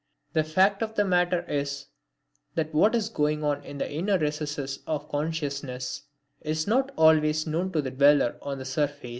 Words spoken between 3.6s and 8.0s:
in the inner recesses of consciousness is not always known to the